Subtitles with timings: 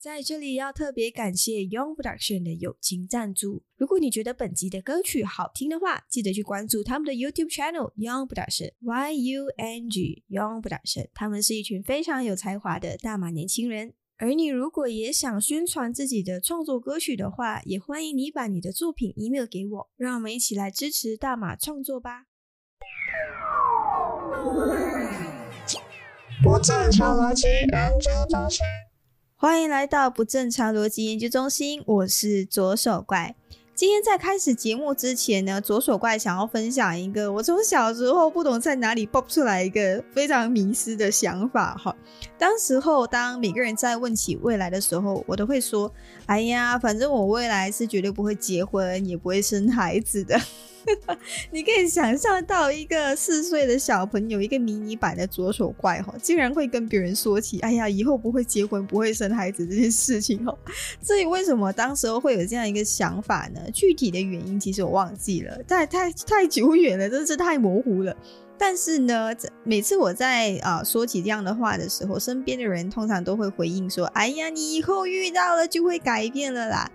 [0.00, 3.62] 在这里要特别感谢 Young Production 的友情赞助。
[3.76, 11.10] 如果你觉得本集的歌曲好听的话，记得去关注他们的 YouTube channel Young Production Y U N G Young Production。
[11.12, 13.92] 他们是一群非常有才华的大马年轻人。
[14.16, 22.24] 而你如果也想宣传自己的创作歌曲的话，也欢迎你把你的作品 email 给我，让我们一起来支持大马创作吧。
[26.42, 28.64] 不正常逻辑研究中心。
[29.42, 33.34] 欢迎来到不正常逻辑研究中心，我是左手怪。
[33.74, 41.96] 今天在开始节目之前呢，左手怪想要分享一个我从小时候不懂在哪里爆出来一个非常迷失的想法哈。
[42.36, 45.90] 当时候当每个人在问起未来的时候，我都会说
[46.26, 50.38] ：“哎呀，反正我未来是绝对不会结婚，也不会生孩子的。”
[51.50, 60.56] 你可以想象到一个四岁的小朋友，一个迷你版的左手怪哈，竟然会跟别人说起，哎呀，以后不会结婚，不会生孩子这件事情哈。
[61.02, 63.60] 至于为什么当时候会有这样一个想法呢？
[63.72, 68.16] 具体的原因其实我忘记了，太太太久远了，真是太模糊了。
[68.58, 76.90] 但是呢，每次我在啊说起这样的话的时候，身边的人通常都会回应说，哎呀，你以后遇到了就会改变了啦。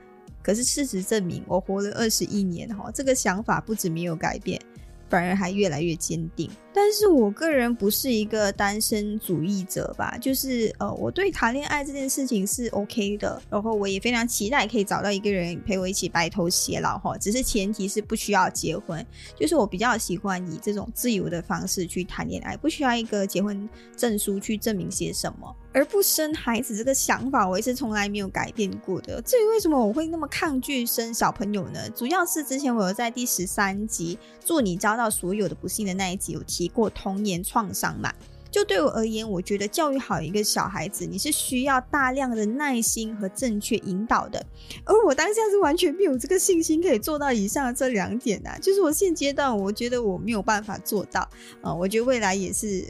[0.45, 4.61] 可是事实证明，我活了二十一年哈，这个想法不止没有改变，
[5.09, 6.47] 反而还越来越坚定。
[6.71, 17.17] 但是我个人不是一个单身主义者吧，就是呃，我对谈恋爱这件事情是 OK 的，然后我也非常期待可以找到一个人陪我一起白头偕老哈。
[17.17, 19.03] 只是前提是不需要结婚，
[19.35, 25.55] 就是我比较喜欢以这种自由的方式去谈恋爱，不需要一个结婚证书去证明些什么。
[25.75, 29.21] 而不生孩子这个想法，我也是从来没有改变过的。
[29.23, 31.89] 至于为什么我会那么抗拒生小朋友呢？
[31.89, 36.69] 主要是之前我有在第十三集《祝你遭到所有的不幸》的那一集有提。
[36.69, 38.13] 过童年创伤嘛，
[38.49, 44.45] 就对我而言，我觉得教育好一个小孩子，你是需要大量的耐心和正确引导的。
[44.85, 51.29] 而我当下是完全没有这个信心可以做到以上这两点呐，就是我现阶段我觉得我没有办法做到
[51.61, 52.85] 啊，我觉得未来也是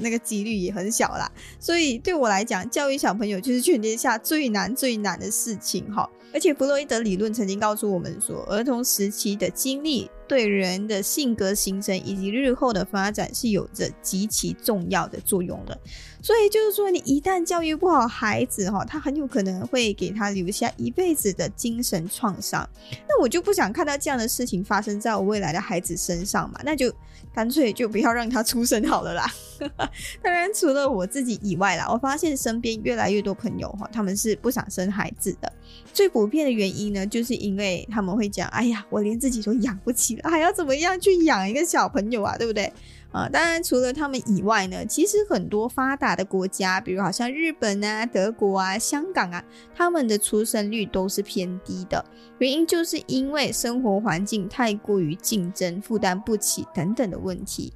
[0.00, 1.30] 那个几率也很小啦。
[1.58, 6.08] 所以对我来讲，教育小朋友就是全天下最难最难的事情哈。
[6.34, 10.10] 而且弗洛伊德理论曾经告诉我们说，儿童时期的经历。
[10.28, 15.80] 对人的性格形成以及日后的发展是有着极其重要的作用的，
[16.20, 22.68] 所以就是说，你一旦教育不好孩子哈，他很有可能会给他留下一辈子的精神创伤。
[23.08, 26.92] 那我就不想看到这样的事情发生在我未来的孩子身上嘛，那就
[27.32, 29.32] 干脆就不要让他出生好了啦。
[30.22, 35.52] 当然，除了我自己以外啦，我发现身边越来越多朋友哈，他们是不想生孩子的。
[35.92, 42.36] 最普遍的原因呢，就是因为他们会讲：“哎呀，我连自己都养不起了。”还要怎么样去养一个小朋友啊？
[42.36, 42.72] 对不对？
[43.12, 49.42] 啊，当然除了他们以外呢，其实很多发达的国家，比如好像日本啊、德国啊、香港啊，
[49.74, 52.04] 他们的出生率都是偏低的。
[52.38, 57.72] 原因就是因为生活环境太过于竞争，负担不起等等的问题。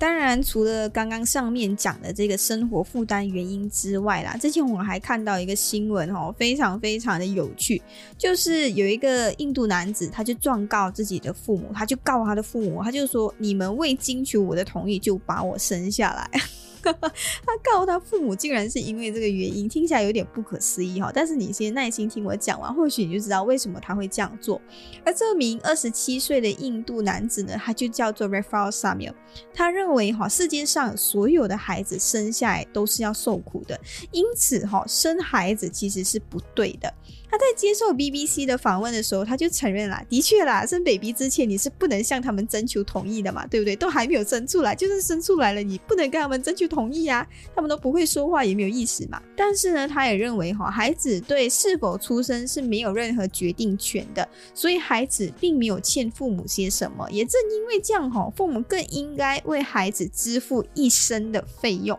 [0.00, 7.82] 当然，除了刚刚上面讲的这个生活负担原因之外啦，之前我还看到一个新闻哦，非常非常的有趣，
[8.16, 16.30] 就是有一个印度男子，他就状告自己的父母，他就告他的父母，他就说：“你们未经求我的同意就把我生下来。”
[16.82, 21.10] 他告他父母，竟然是因为这个原因，听起来有点不可思议哈。
[21.14, 24.60] 但是你先耐心听我讲完，或许你就知道为什么他会这样做。
[25.04, 29.14] 而这名二十七岁的印度男子呢，他就叫做 Rafael Samuel。
[29.54, 33.78] 他认为哈，世界上所有的孩子生下来都是要受苦的，
[34.10, 36.92] 因此哈，生孩子其实是不对的。
[37.30, 43.76] 他在接受 BBC 的访问的时候，他就承认了，的确啦，生 baby 之前你是不能向他们征求同意的嘛，对不对？
[43.76, 47.24] 都还没有生出来，就算生出来了，你不能跟他们征求同意啊，
[47.54, 49.22] 他们都不会说话，也没有意识嘛。
[49.36, 61.96] 但是呢，他也认为哈，孩子对是否出生是没有任何决定权的，所以孩子并没有欠父母些什么，也正因为这样哈，父母更应该为孩子支付一生的费用。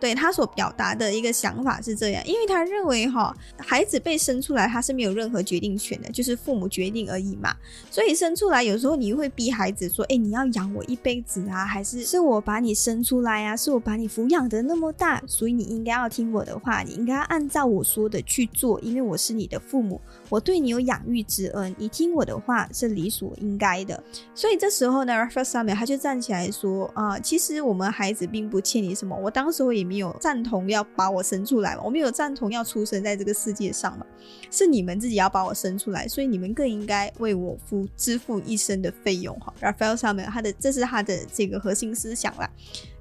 [0.00, 7.54] 对他所表达的一个想法是这样，因为他认为哈，孩子被生出来他是没有任何决定权的，就是父母决定而已嘛。
[7.90, 20.00] 所以生出来有时候你会逼孩子说，哎，你要养我一辈子啊，还是是我把你生出来啊，是我把你抚养的那么大，所以你应该要听我的话，你应该按照我说的去做，因为我是你的父母，
[20.30, 24.02] 我对你有养育之恩，你听我的话是理所应该的。
[24.34, 29.89] 所以这时候呢，Rafael 他就站起来说，啊，其实我们孩子并不欠你什么，我当时候也。
[29.90, 34.06] 没有赞同要把我生出来嘛，我没有赞同要出生在这个世界上嘛，
[34.48, 39.52] 是你们自己要把我生出来，所以你们更应该为我付支付一生的费用哈。
[39.60, 42.48] Raphael 上面他的这是他的这个核心思想啦。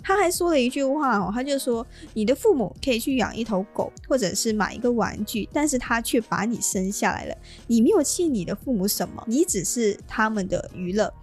[0.01, 7.37] 他还说了一句话哦，他就说你的父母可以去养一头狗，或者是买一个玩具，但是他却把你生下来了，
[7.67, 11.13] 你没有欠你的父母什么，你只是他们的娱乐。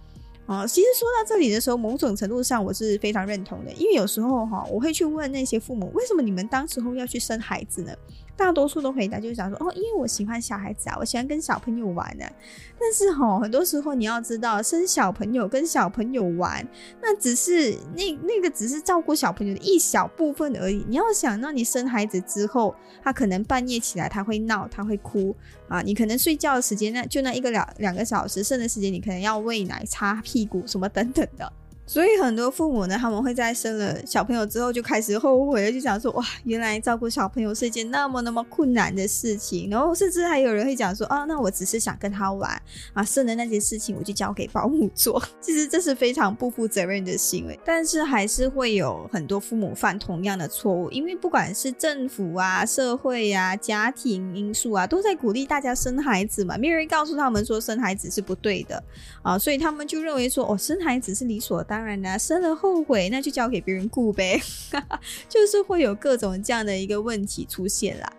[0.47, 7.93] 啊，其实说到这里的时候，某种程度上我是非常认同的，因为有时候哈，我会去问那些父母，为什么你们当时候要去生孩子呢？
[8.37, 12.25] 大多数的回答就是想说，哦，因为我喜欢小孩子啊，我喜欢跟小朋友玩呢。
[12.79, 16.65] 但是哈，很多时候你要知道，生小朋友跟小朋友玩，
[17.01, 20.85] 那只是那那个只是照顾小朋友的一小部分而已。
[20.87, 25.35] 你要想到你生孩子之后，他可能半夜起来他会闹，他会哭
[25.67, 31.51] 啊，你可能睡觉的时间那就那一个两两个小时，剩的时间你可能要喂奶、擦屁股什么等等的。
[31.89, 39.69] 所以很多父母呢，他们会在生了小朋友之后就开始后悔了，就想说哇，原来照顾小朋友是一件那么那么困难的事情。
[39.69, 42.61] 然后甚至还有人会讲说啊，那我只是想跟他玩
[42.91, 45.23] 啊，生的那件事情我就交给保姆做。
[45.39, 58.83] 其实这是非常不负责任的行为，但是还是会有很多父母犯同样的错误，因为不管是政府啊、社会啊、家庭因素啊，都在鼓励大家生孩子嘛，没有人告诉他们说生孩子是不对的
[59.21, 61.76] 啊，所以他们就认为说哦，生孩子是理所当。
[61.77, 64.41] 当然啦，生了后悔，那就交给别人顾呗，
[65.29, 68.11] 就是会有各种这样的一个问题出现啦。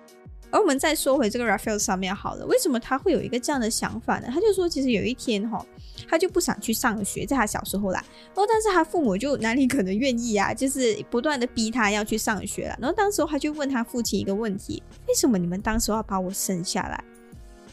[0.52, 4.28] 而我们再说回这个 Raphael 上面好了，为什么他会有一个这样的想法呢？
[4.32, 5.66] 他就说，其实有一天哈，
[6.08, 12.78] 他就不想去上学，在他小时候啦，然后但是他父母就哪里可能愿意啊，就是不断的逼他要去上学了。
[12.80, 17.02] 然后当时他就问他父亲一个问题：为什么你们当时要把我生下来？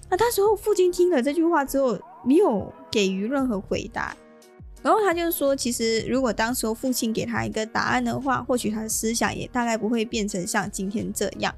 [0.10, 1.96] 那当时候父亲听了这句话之后，
[2.26, 4.18] 没有给予任何回答。
[4.86, 11.52] 然后他就说，其实如果当时候父亲给他一个答案的话，或许他的思想也大概不会变成像今天这样。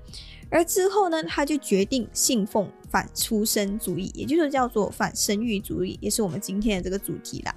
[0.50, 7.54] 而之后呢，他就决定信奉反出生主义，也就是叫做反生育主义，也是我们今天的这个主题啦。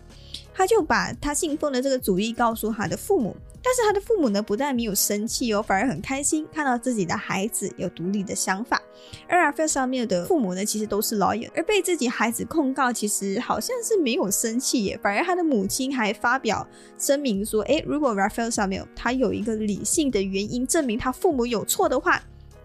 [0.52, 3.37] 他就把他信奉的这个主义告诉他的父母。
[3.62, 8.80] 但是他的父母呢，不但没有生气哦，反而很开心，看到自己的孩子有独立的想法。
[9.28, 16.66] 而 Rafael 上面的父母呢，其实都是 lawyer，而被自己孩子控告，其实好像是没有生气耶，反而他的母亲还发表
[16.98, 22.22] 声明说：，诶，如果 Rafael 上面他有一个理性的原因证明他父母有错的话。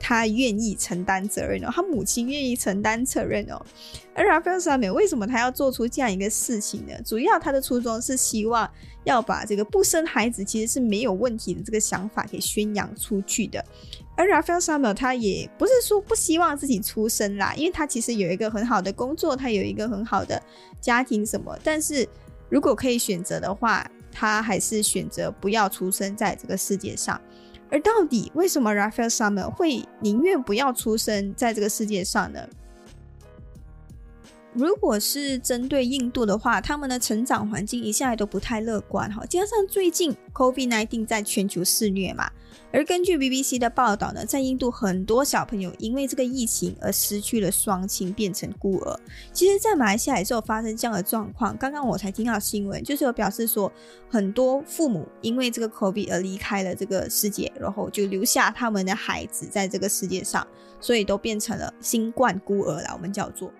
[0.08, 3.60] 他愿意承担责任哦，他母亲愿意承担责任哦。
[4.14, 6.94] 而 Raphael 上面为什么他要做出这样一个事情呢？
[7.04, 8.70] 主要他的初衷是希望
[9.04, 13.66] 要把这个不生孩子其实是没有问题的这个想法给宣扬出去的。
[14.16, 20.40] 而 Raphael 上面他也不是说不希望自己出生啦，因为他其实有一个很好的工作，他有一个很好的
[20.80, 21.58] 家庭什么。
[21.64, 22.08] 但是
[22.48, 27.20] 如果可以选择的话，他还是选择不要出生在这个世界上。
[27.70, 32.48] 而到底为什么 Raphael Summer 会宁愿不要出生在这个世界上呢？
[34.56, 42.32] 如果是针对印度的话，他们的成长环境一向来都不太乐观哈，加上最近 COVID-19 在全球肆虐嘛。
[42.72, 48.98] 而根据 BBC 的报道呢，在印度很多小朋友因为这个疫情而失去了双亲，变成孤儿。
[49.34, 51.58] 其实，在马来西亚也是有发生这样的状况。
[51.58, 53.70] 刚刚我才听到新闻，就是有表示说，
[54.10, 60.48] 很多父母因为这个 COVID 而离开了这个世界，然后就留下他们的孩子在这个世界上，
[60.80, 62.92] 所以都变成了新冠孤儿了。
[62.94, 63.52] 我们叫做。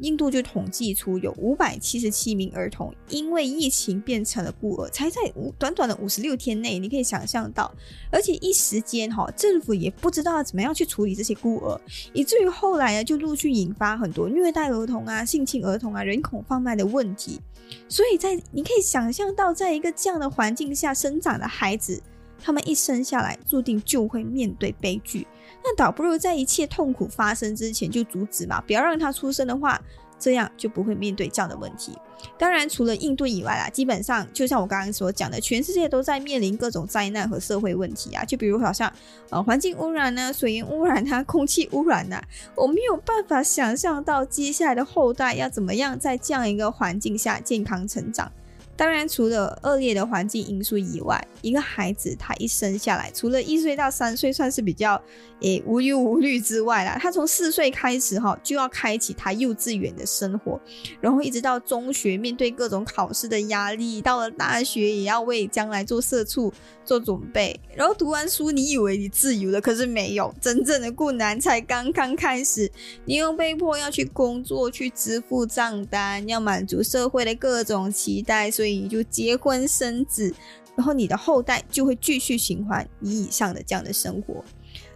[0.00, 7.72] 印度就统计出有五百七十七名儿童因为疫情变成了孤儿，才在五短短的五十六天内，你可以想象到，
[8.10, 11.80] 而且一时间哈，政府也不知道怎么样去处理这些孤儿，
[12.12, 17.40] 以至于后来呢，就陆续引发很多虐待儿童啊、性侵儿童啊、人口贩卖的问题。
[17.88, 22.02] 所以在你可以想象到，在一个这样的环境下生长的孩子，
[22.40, 25.26] 他们一生下来注定就会面对悲剧。
[25.70, 29.78] 那倒不如在一切痛苦发生之前就阻止嘛，不要让他出生的话，
[30.18, 31.92] 这样就不会面对这样的问题。
[32.38, 38.24] 当然，除了印度以外啦，基本上就像我刚刚所讲的，全世界都在面临各种灾难和社会问题啊。
[38.24, 38.90] 就比如好像
[39.28, 42.22] 呃环境污染呢、水源污染啊、 空气污染呐，
[42.56, 48.32] 我没有办法想象到接下来的后代要怎么样在这样一个环境下健康成长。
[48.78, 55.02] 当然，除了恶劣的环境因素以外，一个孩子他一生下来，除了一岁到三岁算是比较
[55.40, 60.60] 诶无忧无虑之外啦，他从四岁开始哈就要开启他幼稚园的生活，
[61.00, 66.52] 然后一直到中学，面对各种考试的压力，到了大学也要为将来做社畜
[66.84, 72.70] 做准备，然后读完书，你以为你自由了，可是没有，真正的困难才刚刚开始，
[73.04, 78.67] 你又被迫要去工作，去支付账单，要满足社会的各种期待，所以。
[78.72, 80.32] 你就结婚生子，
[80.76, 84.44] 然后你的后代就会继续循环你以上的这样的生活。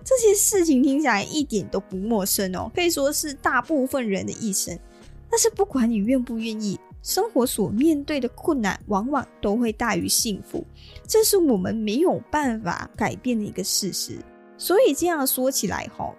[0.05, 4.79] 这些事情听起来一点都不陌生哦，可以说是大部分人的一生。
[5.31, 10.65] 但是不管你愿不愿意，生活所面对的困难往往都会大于幸福，
[11.09, 14.19] 这是我们没有办法改变的一个事实。
[14.59, 16.15] 所以这样说起来，吼，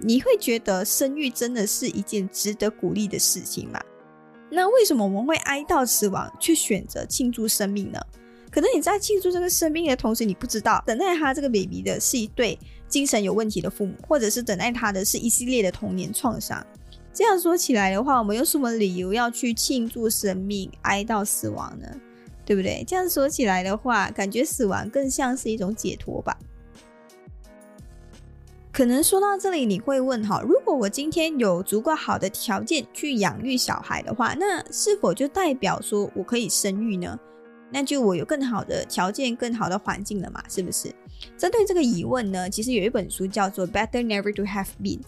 [0.00, 3.80] 你会觉得生育真的是一件值得鼓励的事情吗？
[4.50, 8.00] 那为什么我们会哀悼死亡，却选择庆祝生命呢？
[8.50, 16.66] 可能你在庆祝这个生命的同时，你不知道等待他这个 baby 的是一对精神有问题的父母，或者是等待他的是一系列的童年创伤。
[17.12, 21.86] 这样说起来的话，我们有什么理由要去庆祝生命、哀悼死亡呢？
[22.44, 22.82] 对不对？
[22.84, 26.36] 这样说起来的话，感觉死亡更像是一种解脱吧。
[28.80, 37.14] 可能说到这里，你会问哈，如果我今天有足够好的条件去养育小孩的话，那是否就代表说我可以生育呢？
[37.70, 40.42] 那就我有更好的条件、更好的环境了嘛？
[40.48, 40.90] 是不是？
[41.36, 44.98] 针对这个疑问呢，其实有一本书叫做《Better Never to Have Been》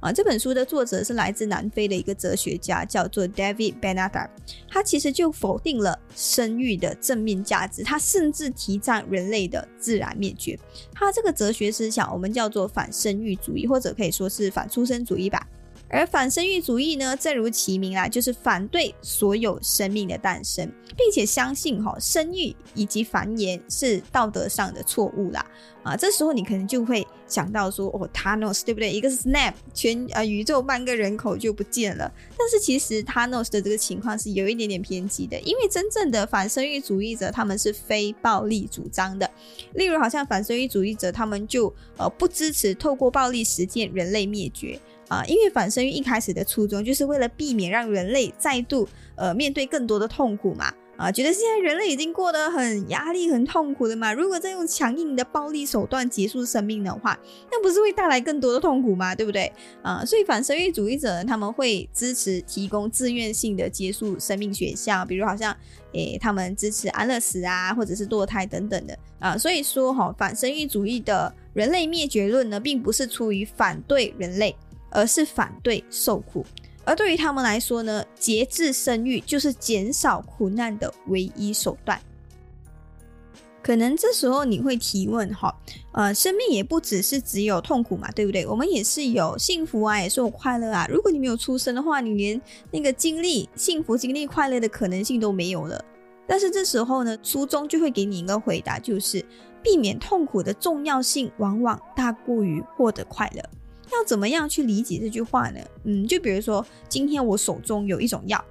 [0.00, 4.30] 啊，这本书的作者是来自南非的一个哲学家，叫做 David b e n a d a r。
[4.68, 10.58] 他其实就否定了生育的正面价值，他甚至提倡人类的自然灭绝。
[10.92, 15.46] 他这个哲学思想，我们叫做反生育主义，或者可以说是反出生主义吧。
[15.92, 25.44] 而反生育主义呢，正如其名啊，就是反对所有生命的诞生，并且相信哈生育以及繁衍是道德上的错误啦。
[25.82, 28.90] 啊，这时候你可能就会想到说，哦，Thanos 对不对？
[28.90, 32.10] 一个 snap，全呃宇宙半个人口就不见了。
[32.38, 39.28] 但是其实 Thanos 的这个情况是有一点点偏激的，因为真正的反生育主义者他们是非暴力主张的。
[39.74, 44.80] 例如，好像反生育主义者他们就呃不支持透过暴力实现人类灭绝。
[45.12, 50.72] 啊，因为反生育一开始的初衷就是为了避免让人类再度呃面对更多的痛苦嘛。
[50.96, 54.12] 啊，觉得现在人类已经过得很压力、很痛苦了嘛。
[54.12, 57.18] 如果再用强硬的暴力手段结束生命的话，
[57.50, 59.14] 那不是会带来更多的痛苦吗？
[59.14, 59.50] 对不对？
[59.82, 65.54] 啊，所以反生育主义者呢他们会支持提供自愿性的结束生命选项，比如好像
[65.92, 69.36] 诶，他们支持安乐死啊，或者是堕胎等等的啊。
[69.36, 74.54] 所以说哈，反生育主义的人类灭绝论呢，并不是出于反对人类。
[74.92, 76.44] 而是反对受苦，
[76.84, 82.00] 而对于他们来说呢，节制生育就是减少苦难的唯一手段。
[83.62, 85.54] 可能这时候你会提问哈，
[85.92, 88.44] 呃，生命也不只是只有痛苦嘛，对不对？
[88.44, 90.84] 我们也是有幸福啊，也是有快乐啊。
[90.90, 95.84] 如果你没有出生的话，你连那个经历幸福、经历快乐的可能性都没有了。
[96.26, 99.24] 但是这时候呢，书中就会给你一个回答，就是
[99.62, 103.42] 避免痛苦的重要性往往大过于获得快乐。
[103.92, 105.60] 要怎么样去理解这句话呢？
[105.84, 108.44] 嗯，就比如说，今天我手中有一种药，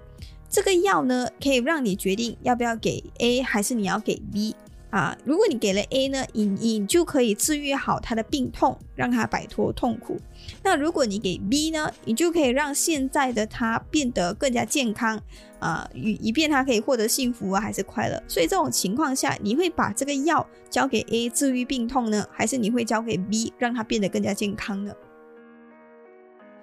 [0.49, 4.55] 这个药呢可以让你决定要不要给 A 还是你要给 B
[4.89, 5.17] 啊。
[5.23, 10.17] 如果你给了 A 呢，你你就可以治愈好他的病痛，让他摆脱痛苦。
[10.63, 15.19] 那如果你给 B 呢，你就可以让现在的他变得更加健康
[15.59, 18.21] 啊，以以便他可以获得幸福啊还是快乐。
[18.27, 24.93] 所以这种情况下，你会把这个药交给 A 治愈病痛呢，还是你会交给 B 让他变得更加健康呢？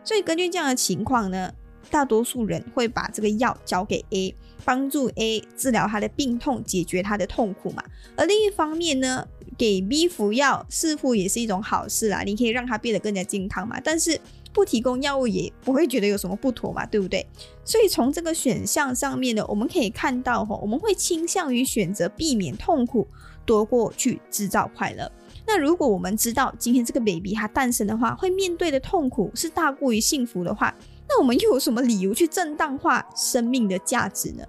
[0.09, 1.53] 所以根据这样的情况呢，
[1.91, 4.35] 大多数人会把这个药交给 A，
[4.65, 7.85] 帮助 A 治疗他的病痛，解决他的痛苦嘛。
[8.17, 13.79] 而另一方面呢，给 B 服药似乎也是一种好事啦，你可以让他变得更加健康嘛。
[13.85, 14.19] 但是
[14.50, 17.27] 不提供药物也不会觉得有什么不妥嘛，对不对？
[17.62, 23.07] 所以从这个选项上面呢，我们可以看到哈，我们会倾向于选择避免痛苦，
[23.45, 25.12] 多过去制造快乐。
[25.50, 30.73] 那如果我们知道今天这个 baby 它诞生的话，会面对的痛苦是大过于幸福的话，
[31.09, 34.45] 那我们又有什么理由去正当化生命的价值呢？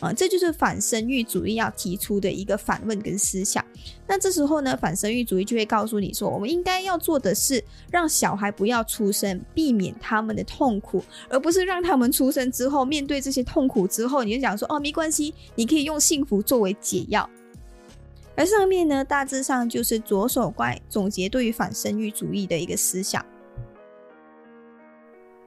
[0.00, 3.62] 啊，这就是反生育主义要提出的一个反问跟思想。
[4.06, 17.28] 那这时候呢，反生育主义就会告诉你说，我们应该要做的是让小孩不要出生，避免他们的痛苦，而不是让他们出生之后面对这些痛苦之后，你就讲说哦，没关系，你可以用幸福作为解药。
[18.36, 23.24] 而上面呢，大致上就是左手怪总结对于反生育主义的一个思想。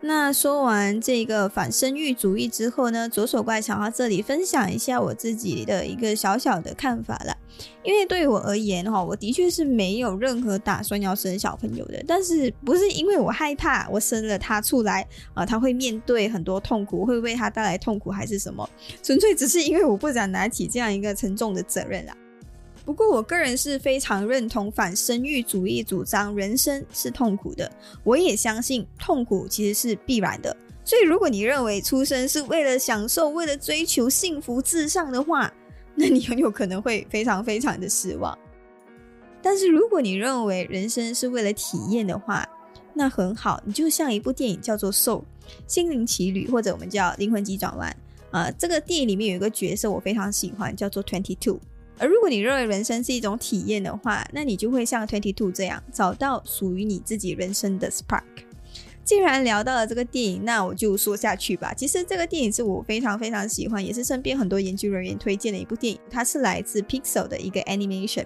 [0.05, 7.33] 那说完这个反生育主义之后呢，左手怪想到这里分享一下我自己的一个小小的看法了。
[7.83, 12.03] 因为对我而言哈，我的确是没有任何打算要生小朋友的。
[12.05, 18.69] 但是不是因为我害怕我生了他出来啊，他会面对很多痛苦，会为他带来痛苦，还是什么？
[19.01, 22.13] 纯粹只是因为我不想拿起这样一个沉重的责任啦。
[22.85, 27.71] 不过，我个人是非常认同反生育主义主张，人生是痛苦的。
[28.03, 30.55] 我也相信痛苦其实是必然的。
[30.83, 35.51] 所以，如果你认为出生是为了享受、为了追求幸福至上的话，
[35.95, 38.37] 那你很有可能会非常非常的失望。
[39.41, 42.45] 但是如果你认为人生是为了体验的话，
[42.93, 45.23] 那很好，你就像一部电影叫做《Soul
[45.67, 47.95] 心灵奇旅》，或者我们叫《灵魂急转弯》
[48.37, 48.51] 啊。
[48.51, 51.59] 这个电影里面有一个角色我非常喜欢，叫做 Twenty Two。
[51.99, 58.23] 而如果你认为人生是一种体验的话，那你就会像 Twenty Two 这样找到属于你自己人生的 Spark。
[59.03, 61.73] 既然聊到了这个电影，那我就说下去吧。
[61.73, 65.99] 其实这个电影是我非常非常喜欢，也是身边很多研究人员推荐的一部电影。
[66.09, 68.25] 它是来自 Pixel 的一个 Animation。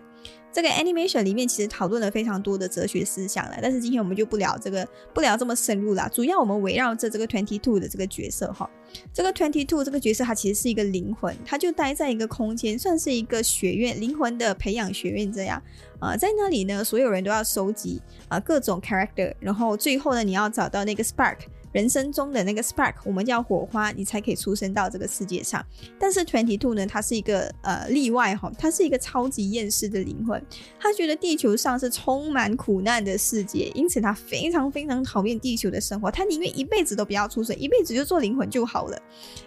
[0.51, 6.09] 这个 animation 里面其实讨论了非常多的哲学思想了，但是今天我们就不聊这个，不聊这么深入啦。
[6.11, 8.67] 主要我们围绕着这个 twenty two 的这个角色哈，
[9.13, 15.61] 这个 twenty two 这个角色它其实是一个灵魂，它就待在一个空间，算是一个学院，灵魂的培养学院这样
[15.99, 21.37] 啊，在那里呢，所有人都要收集啊各种 character，然后最后呢，你要找到那个 spark。
[21.77, 25.63] 人生中的那个 spark，我们叫火花，你才可以出生到这个世界上。
[25.99, 30.43] 但是 twenty two 呢，它是一个呃例外哈，它是一个超级厌世的灵魂，
[30.79, 38.99] 他觉得地球上是充满苦难的世界，因此他非常非常讨厌地球的生活，他宁愿一辈子都不要出生，一辈子就做灵魂就好了。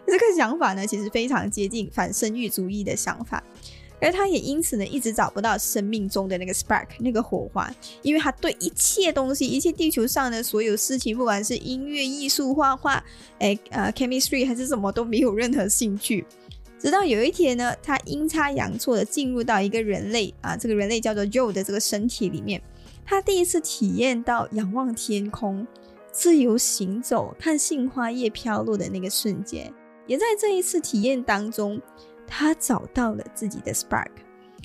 [0.07, 3.43] 这个想法呢，其实非常接近反生育主义的想法。
[4.01, 13.05] 而他也因此呢，一直找不到生命中的那个 spark，那个火花，因为他对一切东西，一切地球上的所有事情，不管是音乐、艺术、画画，
[13.39, 16.25] 哎，呃，chemistry 还是什么，都没有任何兴趣。
[16.79, 22.63] 直到有一天呢，他阴差阳错的进入到一个人类啊，这个人类叫做 Joe 的这个身体里面，
[23.05, 25.67] 他第一次体验到仰望天空、
[26.11, 29.71] 自由行走、看杏花叶飘落的那个瞬间，
[30.07, 31.79] 也在这一次体验当中。
[32.31, 34.09] 他找到了自己的 spark，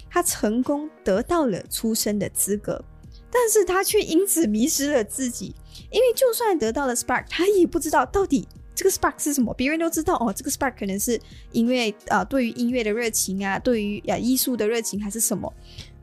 [0.09, 2.85] 他成功得到了出生的资格，
[3.31, 5.55] 但是他却因此迷失了自己。
[5.91, 9.53] 因为就算得到了 spark，他也不知道到底这个 spark 是什么。
[9.55, 11.19] 别人都知道哦，这个 spark 可能是
[11.51, 15.51] 因为啊，对于音乐的热情啊，对于啊艺术的热情还是什么。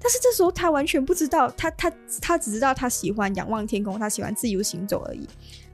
[0.01, 1.91] 但是这时候他完全不知道，他他
[2.21, 5.27] 他只知道他喜欢仰望天空，他喜欢自由行走而已。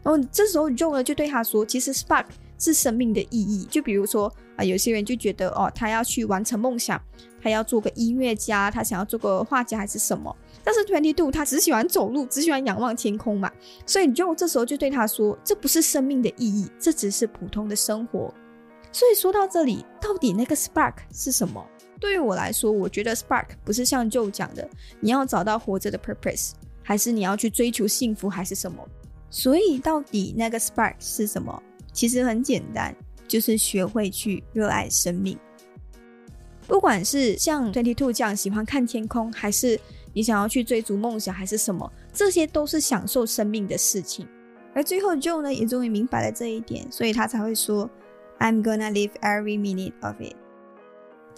[0.03, 2.27] 然后这时候 Joe 呢就对他说：“其实 spark。”
[2.61, 7.01] 是生命的意义，就比如说啊，有些人就觉得哦，他要去完成梦想，
[7.41, 10.37] 他要做个音乐家，他想要做个画家还是什么？
[10.65, 13.51] 但是 Twenty Two 他只喜欢走路，只喜欢仰望天空嘛，
[13.87, 18.35] 所以就这时候就对他说，这不是生命的意义，这只是普通的生活。
[18.91, 21.65] 所以说到这里，到底那个 Spark 是什么？
[22.01, 24.69] 对于我来说，我觉得 Spark 不是像 Joe 讲的，
[24.99, 28.85] 你要找到活着的 Purpose，还是你要去追求幸福，还是什么？
[29.31, 31.63] 所以到底那个 Spark 是什么？
[31.93, 32.95] 其实很简单，
[33.29, 35.39] 就是学会去热爱生命。
[36.67, 39.79] 不管是像 Twenty Two 这样喜欢看天空，还是
[40.13, 44.27] 你想要去追逐梦想，还是什么，这些都是享受生命的事情。
[44.75, 47.89] 而最后 Joe 呢，也终于明白了这一点，所以他才会说
[48.39, 50.35] ：“I'm gonna live every minute of it。”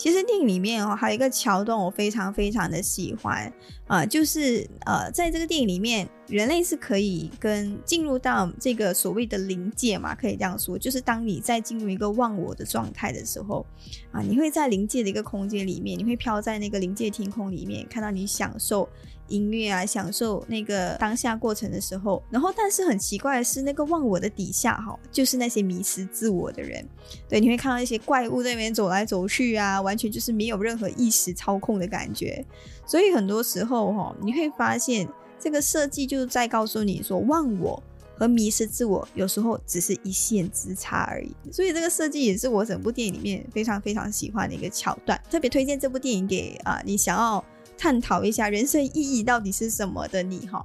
[0.00, 3.52] 其实电影里面哦，还有一个桥段我非常非常的喜欢
[3.86, 13.66] 啊，就是呃，在这个电影里面，人类是可以跟进入到这个所谓的灵界嘛，可以这样说，就是当你在进入一个忘我的状态的时候
[14.10, 18.88] 啊，你会在灵界的一个空间里面，你会飘在那个灵界天空里面，看到你享受。
[19.30, 26.84] 音乐啊，享受那个当下过程的时候，然后但是很奇怪的是，那个忘我的底下哈，就是那些迷失自我的人。
[27.28, 32.44] 对，你会看到一些怪物在那边走来走去啊，完全就是没有任何意识操控的感觉。
[32.84, 37.82] 所以很多时候哈，你会发现这个设计就是在告诉你说，忘我
[38.18, 41.34] 和迷失自我有时候只是一线之差而已。
[41.52, 47.44] 所以这个设计也是我整部电影里面非常非常喜欢的一个桥段，特别推荐这部电影给啊你想要。
[47.80, 50.62] 探讨一下人生意义到底是什么的你哈，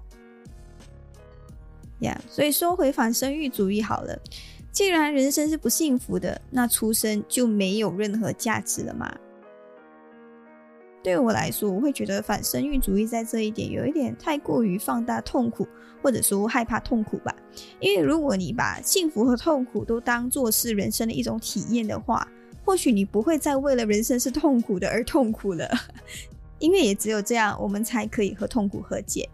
[1.99, 4.19] 呀，所以说回反生育主义好了。
[4.73, 9.09] 既然人生是不幸福的，那出生就没有任何价值了吗？
[11.01, 15.65] 对我来说，我会觉得反生育主义在这一点有一点太过于放大痛苦，
[16.03, 17.33] 或者说害怕痛苦吧。
[17.79, 22.27] 因为如果你把幸福和痛苦都当做是人生的一种体验的话，
[22.65, 25.71] 或许你不会再为了人生是痛苦的而痛苦了。
[26.59, 29.29] 因为也只有这样，我们才可以和痛苦和解。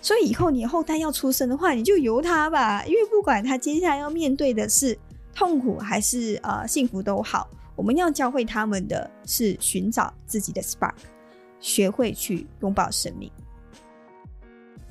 [0.00, 2.84] 所以以后你后代要出生的话，你就由他吧。
[2.86, 4.98] 因为不管他接下来要面对的是
[5.34, 10.94] 痛苦还是呃幸福都好，我们要教会他们的是寻找自己的 spark，
[11.60, 13.30] 学会去拥抱生命。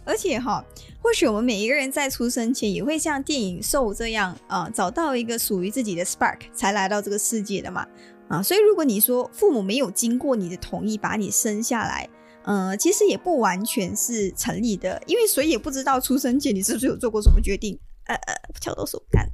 [0.03, 0.65] 而且哈，
[0.99, 7.85] 或许我们每一个人在出生前也会像电影《兽》这样啊，找到一个属于自己的 spark，才来到这个世界的嘛。
[8.31, 12.09] 啊，所以如果你说父母没有经过你的同意把你生下来，
[12.43, 17.77] 呃，其实也不完全是成立的，因为谁也不知道出生前你是不是有做过什么决定。
[18.05, 19.29] 呃呃，敲到手干。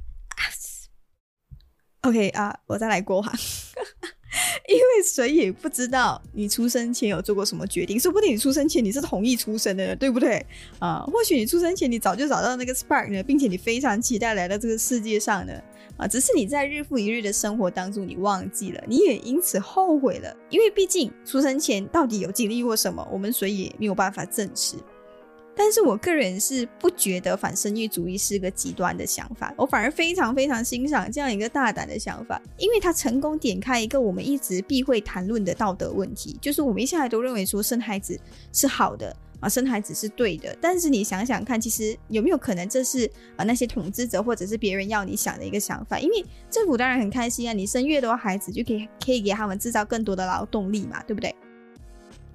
[2.02, 3.32] OK 啊，我再来过哈，
[4.68, 10.44] 因为谁也不知道你出生前有做过什么决定，说不定你出生前你是同意出生的，对不对？
[10.78, 15.54] 啊，或许你出生前你早就找到那个 spark 呢，并且你非常期待来到这个世界上呢，
[15.96, 24.76] 啊，只是你在日复一日的生活当中你忘记了，你也因此后悔了，因为毕竟出生前到底有经历过什么，我们谁也没有办法证实。
[25.58, 38.16] 但是我个人是不觉得反生育主义是个极端的想法，我反而非常非常欣赏这样一个大胆的想法，因为它成功点开一个我们一直避讳谈论的道德问题，就是我们一向来都认为说生孩子
[38.52, 40.56] 是好的啊，生孩子是对的。
[40.60, 45.98] 但是你想想看，其实有没有可能这是啊那些统治者或者是别人要你想的一个想法？
[45.98, 51.34] 因为政府当然很开心啊，你生越多孩子就可以可以给他们制造更多的劳动力嘛，对不对？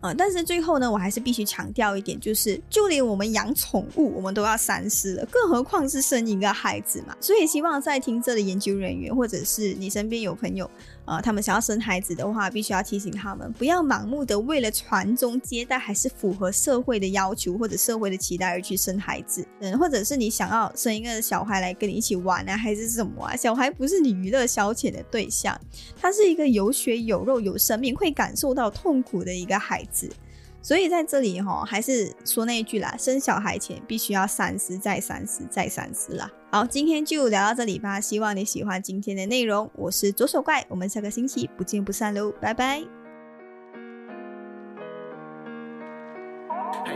[0.04, 0.14] 啊！
[0.14, 7.16] 但是最后呢，我还是必须强调一点，就是就连我们养宠物，我们都要三思了，更何况是生一个孩子嘛。
[7.22, 10.70] 所以希望在听这的研究人员，或者是你身边有朋友。
[11.06, 19.46] 啊，他们想要生孩子的话，必须要提醒他们不要盲目的为了传宗接代，还是符合社会的要求或者社会的期待而去生孩子。
[19.60, 23.36] 嗯，或者是你想要生一个小孩来跟你一起玩啊，还是什么啊？
[23.36, 25.60] 小孩不是你娱乐消遣的对象，
[26.00, 30.10] 他是一个有血有肉、有生命，会感受到痛苦的一个孩子。
[30.62, 36.32] 所以在这里哈，还是说那一句啦，生小孩前必须要三思再三思再三思啦。
[36.54, 39.72] 好，今天就聊到这里吧，希望你喜欢今天的内容。
[39.74, 42.84] 我是左手怪，我们下个星期不见不散喽，拜拜。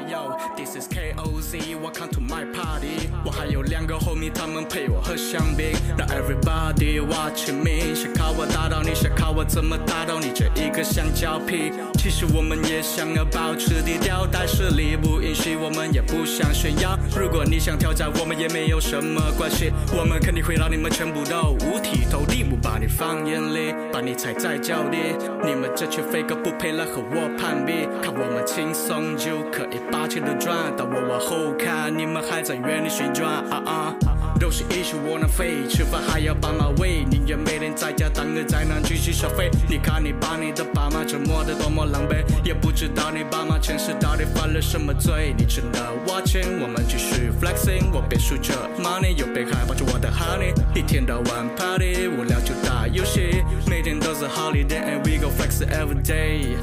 [0.07, 3.09] Yo, This is KOZ，Welcome to my party。
[3.25, 5.71] 我还有两个 homie，他们陪我喝香槟。
[5.97, 11.71] 让 everybody watching me，想靠我打倒你，想我怎么打倒你这一个香蕉皮。
[11.93, 16.97] 其实我们也想要保持低调，但实力不允许，我们也不想炫耀。
[17.15, 19.71] 如果你想挑战，我们也没有什么关系。
[19.95, 24.97] 我们肯定会让你们全部都五体投地，不把你放眼里，把你踩在脚底。
[25.45, 30.34] 你们这群废哥不配来和我攀比，看我们轻松就可以霸气的。
[30.76, 34.16] 当我往后看，你们还在原地旋转啊啊。
[34.39, 39.50] 都是一些窝囊废，吃饭还要爸妈喂，宁愿每天在家当个宅男继续消费。
[39.67, 45.34] 你看你把你的爸妈折磨得多么狼狈，也不知道你爸妈前世到底犯了什么罪。
[45.38, 50.54] 你值得 watching，我们继续 flexing，我边数着 money，又边害怕着我的 honey。
[50.76, 56.56] 一天到晚 party，无聊就打游戏，每天都是 holiday，and we go flex every day。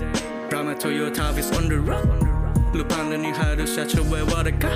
[0.50, 2.06] Ride my Toyota is on the road。
[2.72, 4.68] 路旁的女孩都下车为我的歌。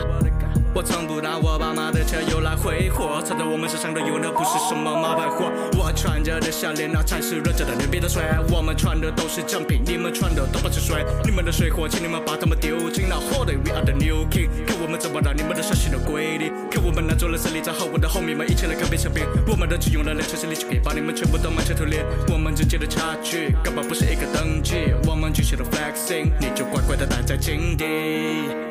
[0.78, 5.50] 我从不拿我爸妈的车油来挥霍，藏在我们身上的油那不是什么冒牌货。
[5.76, 8.22] 我穿着的项链那才是真正的牛逼的水。
[8.52, 11.04] 我们穿的都是正品，你们穿的都不是水。
[11.24, 13.56] 你们的水货，请你们把它们丢进那火堆。
[13.56, 16.52] We are the new king，看我们怎么让你们的伤心都归零。
[16.70, 19.26] 看我们拿走了胜利，在后我的后面们一起来看变小兵。
[19.48, 22.06] 我们的只用了两成实力就可以把你们全部都满城屠猎。
[22.28, 24.94] 我们之间的差距根本不是一个等级。
[25.08, 28.67] 我们继续的 flexing，你就乖乖的待在井底。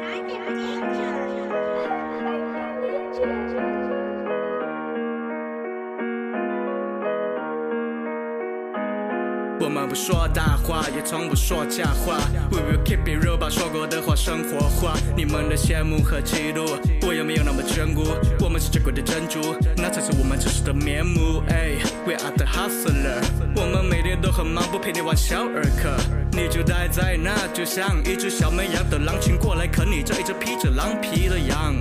[9.88, 12.18] 不说大话，也从不说假话。
[12.52, 14.98] We will keep it real，把说过的话生活化。
[15.16, 18.04] 你们的羡慕和嫉妒，我也没有那么眷顾。
[18.44, 21.42] 我们是珍贵的珍珠，那才是我们真实的面目。
[22.06, 23.24] We are the hustler，
[23.56, 25.96] 我们每天都很忙，不陪你玩小儿科。
[26.32, 31.74] 你就待在那，就像一只小绵羊，等狼群过来啃你这一只披着狼皮的羊。